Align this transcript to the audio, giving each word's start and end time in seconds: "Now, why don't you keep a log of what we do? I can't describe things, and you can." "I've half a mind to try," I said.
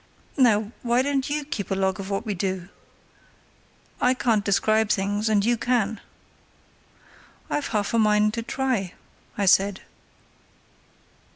"Now, 0.35 0.71
why 0.81 1.03
don't 1.03 1.29
you 1.29 1.45
keep 1.45 1.69
a 1.69 1.75
log 1.75 1.99
of 1.99 2.09
what 2.09 2.25
we 2.25 2.33
do? 2.33 2.69
I 4.01 4.15
can't 4.15 4.43
describe 4.43 4.89
things, 4.89 5.29
and 5.29 5.45
you 5.45 5.57
can." 5.57 6.01
"I've 7.51 7.67
half 7.67 7.93
a 7.93 7.99
mind 7.99 8.33
to 8.33 8.41
try," 8.41 8.95
I 9.37 9.45
said. 9.45 9.81